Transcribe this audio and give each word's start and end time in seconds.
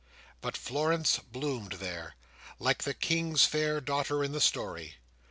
But 0.41 0.57
Florence 0.57 1.19
bloomed 1.19 1.73
there, 1.73 2.15
like 2.57 2.85
the 2.85 2.95
king's 2.95 3.45
fair 3.45 3.79
daughter 3.79 4.23
in 4.23 4.31
the 4.31 4.41
story. 4.41 4.95